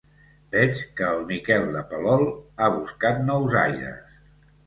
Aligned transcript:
Veig 0.53 0.79
que 0.99 1.09
el 1.17 1.21
Miquel 1.31 1.67
de 1.75 1.83
Palol 1.91 2.25
ha 2.29 2.69
buscat 2.79 3.23
nous 3.27 3.59
aires. 3.67 4.17